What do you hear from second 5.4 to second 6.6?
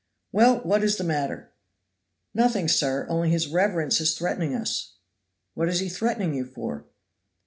"What is he threatening you